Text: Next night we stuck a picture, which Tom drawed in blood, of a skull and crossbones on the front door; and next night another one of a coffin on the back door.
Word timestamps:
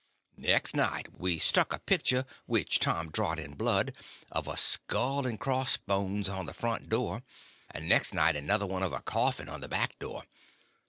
Next 0.37 0.75
night 0.75 1.19
we 1.19 1.37
stuck 1.37 1.73
a 1.73 1.77
picture, 1.77 2.25
which 2.47 2.79
Tom 2.79 3.11
drawed 3.11 3.37
in 3.37 3.53
blood, 3.53 3.93
of 4.31 4.47
a 4.47 4.57
skull 4.57 5.27
and 5.27 5.39
crossbones 5.39 6.27
on 6.27 6.47
the 6.47 6.55
front 6.55 6.89
door; 6.89 7.21
and 7.69 7.87
next 7.87 8.11
night 8.11 8.35
another 8.35 8.65
one 8.65 8.81
of 8.81 8.93
a 8.93 9.01
coffin 9.03 9.47
on 9.47 9.61
the 9.61 9.67
back 9.67 9.99
door. 9.99 10.23